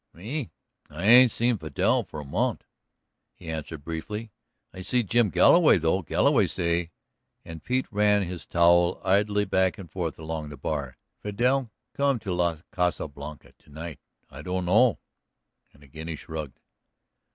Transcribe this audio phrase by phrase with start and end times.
[0.13, 0.49] "Me,
[0.89, 2.63] I ain't seen Vidal for a mont',"
[3.35, 4.31] he answered briefly.
[4.73, 6.01] "I see Jim Galloway though.
[6.01, 6.89] Galloway say,"
[7.45, 12.33] and Pete ran his towel idly back and forth along the bar, "Vidal come to
[12.33, 13.99] la Casa Blanca to night.
[14.27, 14.97] I dunno,"
[15.71, 16.59] and again he shrugged.